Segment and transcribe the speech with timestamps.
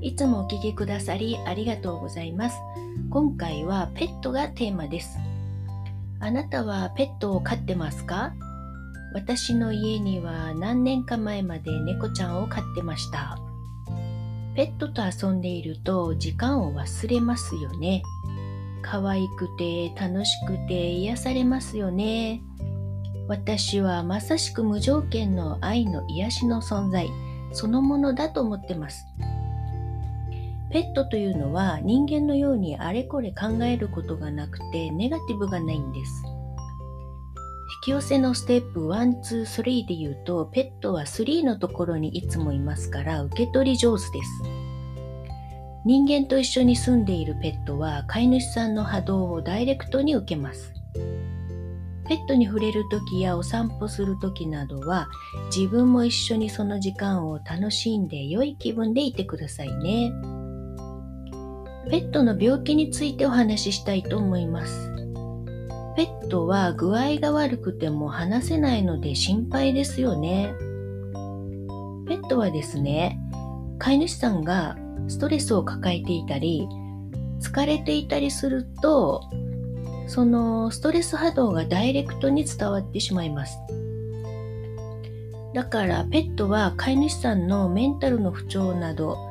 [0.00, 2.56] いつもお聞きくださりありがとうございます。
[3.10, 5.18] 今回はペットがテーマです。
[6.20, 8.32] あなたはペットを飼ってますか？
[9.12, 13.38] 私の家には何年か前まで猫ちゃんを飼ってました。
[14.54, 18.02] ペットと遊んでいると時間を忘れますよね。
[18.82, 22.40] 可愛くて楽しくて癒されますよね。
[23.26, 27.10] 私はまさしく無条件の愛の癒しの存在
[27.52, 29.04] そのものだと思ってます。
[30.70, 36.22] ペットというのは人間のようにあれこれ考えることがなくてネガティブがないんです。
[36.26, 44.42] 引き寄せのステップ1、2、3で言うとペットは3のところにいつもいますから受け取り上手です。
[45.86, 50.74] 人間と一緒に住んでいるペットは飼い主さんの波動をダイレクトに受けます。
[52.08, 55.08] ペットに触れる時やお散歩する時などは
[55.54, 60.12] 自分も一緒にその時間を楽しんで良い気分でいてくださいね。
[61.90, 64.92] ペットの病気についてお話ししたいと思います。
[65.96, 70.52] ペットは具合が悪くても話せないので心配ですよね。
[72.06, 73.18] ペットはですね、
[73.78, 74.76] 飼い主さんが
[75.08, 76.68] ストレスを抱えていたり、
[77.40, 79.22] 疲れていたりすると、
[80.06, 83.58] そのストレス波動がダイレクトに伝わってしまいます。
[85.54, 89.27] だからペットは飼い主さんのメンタルの不調など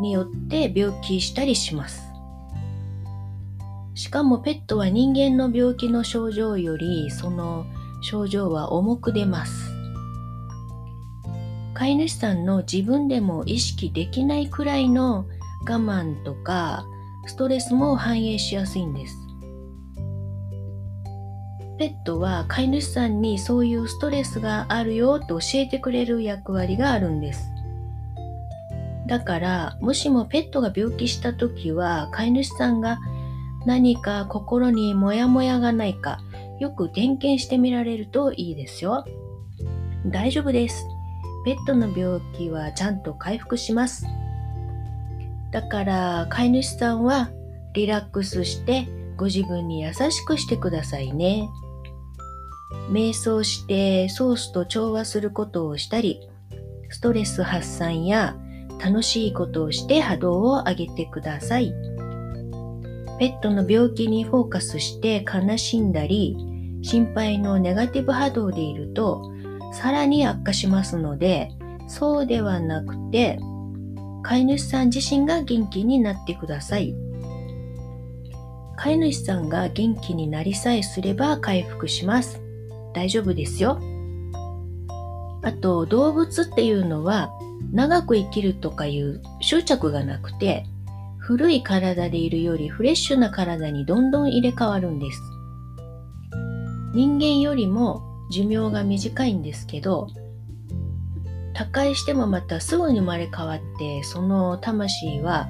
[0.00, 2.02] によって病気したりします。
[3.94, 7.66] しかもペットは人間の病気の症状よりその
[8.00, 9.72] 症状は重く出ます。
[11.74, 15.26] 飼い主さんの自分でも意識できないくらいの
[15.68, 16.84] 我慢とか
[17.26, 19.16] ストレスも反映しやすいんです。
[21.78, 27.44] ペットは飼い主さんにそういうストレスがあるよと教えてくれる役割があるんです。
[29.08, 32.98] だからもしもペットが病気した時は飼い主さんが
[33.66, 36.20] 何か心にモヤモヤがないか
[36.60, 39.04] よく点検してみられるといいですよ。
[40.06, 40.86] 大丈夫です。
[41.44, 44.06] ペットの病気はちゃんと回復します。
[45.52, 47.30] だから飼い主さんは
[47.74, 48.86] リラックスして
[49.16, 51.48] ご自分に優しくしてくださいね。
[52.90, 56.20] 瞑想してソースと調和することをしたり、
[56.90, 58.36] ストレス発散や
[58.78, 61.74] 楽しいことをして波動を上げてください。
[63.18, 66.36] ペットの病気にフォーカスして悲しんだり、
[66.82, 69.32] 心配のネガティブ波動でいると、
[69.72, 71.50] さらに悪化しますので、
[71.88, 73.38] そうではなくて、
[74.22, 76.94] 飼い主さん自身が元気になってください。
[78.76, 82.40] 飼い主さんが元気になりさえすれば回復します。
[82.94, 83.80] 大丈夫ですよ。
[85.42, 87.32] あと、動物っていうのは
[87.72, 90.64] 長く生きるとかいう執着がなくて、
[91.18, 95.20] 古い体でいるよりフレッシュな体にどんどん入れ替わるんです。
[96.94, 100.08] 人間よりも寿命が短いんですけど、
[101.54, 105.48] 他界してもまたすぐに生まれ変わって、その魂は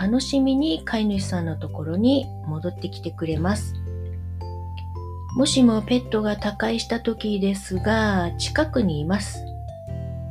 [0.00, 3.74] 楽しみに飼い主さんのところに戻ってきてくれます。
[5.36, 9.47] もしもペットが他界した時ですが、近くにいます。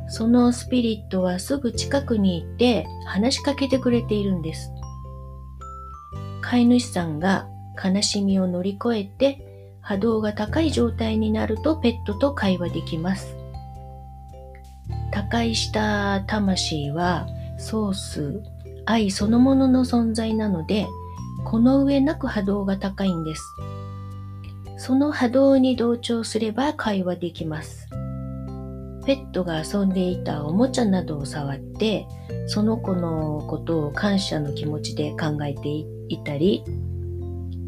[0.08, 4.70] そのスピリットはすぐ近くにいて話しかけてくれているんです。
[6.40, 7.46] 飼い主さんが
[7.82, 13.36] 悲しみを乗り越えて波動が高い状態になるとペットと会話できます。
[15.12, 17.26] 他界した魂は
[17.58, 18.42] ソース、
[18.86, 20.86] 愛そのものの存在なので、
[21.44, 23.42] この上なく波動が高いんです。
[24.76, 27.88] その波動に同調すれば会話できます。
[29.08, 32.06] ペットが遊んでいたおもちゃなどを触って、
[32.46, 35.66] その子のことを感謝の気持ちで考えて
[36.10, 36.62] いたり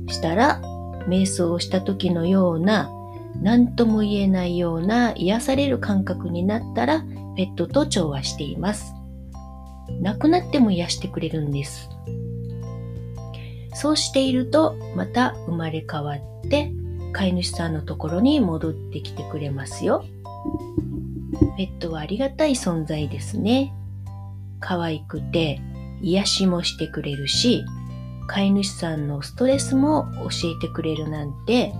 [0.09, 0.61] したら、
[1.09, 2.91] 瞑想をした時のような、
[3.41, 7.05] 何とも言えないような癒される感覚になったら、
[7.37, 8.93] ペットと調和しています。
[10.03, 11.89] 亡くなっても癒してくれるんです。
[13.73, 16.71] そうしているとまた生まれ変わって
[17.15, 20.05] 飼い主さんのところに戻ってきてくれますよ。
[21.57, 23.73] ペットはありがたい存在ですね。
[24.61, 25.61] 可愛くて
[26.03, 27.65] 癒しもしてくれるし、
[28.27, 31.73] 飼い主さんのストレスも教えてくれるなんて、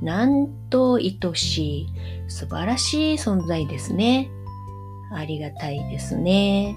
[0.00, 1.88] なんと愛しい
[2.28, 4.30] 素晴らしい存在ですね。
[5.14, 6.76] ありがたいですね。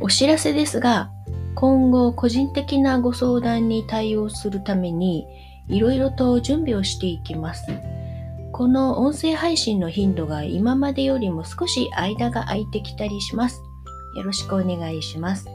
[0.00, 1.10] お知らせですが、
[1.54, 5.26] 今後個人的なご相談に対応するために
[5.68, 7.66] いろいろと準備をしていきます。
[8.56, 13.60] この音声配信の頻度が今までよりも少し間が空いてきたりします。
[14.16, 15.46] よろしくお願いします。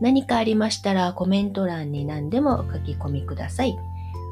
[0.00, 3.78] 何かありましたらコメント欄に何でも書き込みください。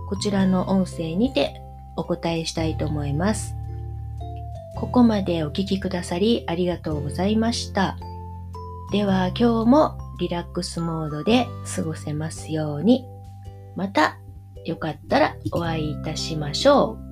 [0.09, 1.63] こちらの音声にて
[1.97, 3.55] お答えしたいと思います。
[4.75, 7.97] ここまでお聴きくださりありがとうございました。
[8.91, 11.47] では今日もリラックスモードで
[11.77, 13.07] 過ごせますように。
[13.77, 14.19] また
[14.65, 17.12] よかったらお会いいたしましょう。